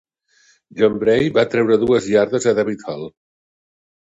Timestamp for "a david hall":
2.53-3.07